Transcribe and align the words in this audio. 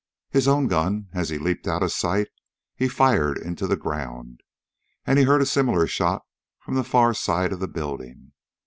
His 0.31 0.47
own 0.47 0.65
gun, 0.65 1.09
as 1.13 1.29
he 1.29 1.37
leaped 1.37 1.67
out 1.67 1.83
of 1.83 1.91
sight, 1.91 2.29
he 2.75 2.87
fired 2.87 3.37
into 3.37 3.67
the 3.67 3.77
ground, 3.77 4.41
and 5.05 5.19
he 5.19 5.25
heard 5.25 5.43
a 5.43 5.45
similar 5.45 5.85
shot 5.85 6.23
from 6.57 6.73
the 6.73 6.83
far 6.83 7.13
side 7.13 7.53
of 7.53 7.59
the 7.59 7.67
building. 7.67 8.31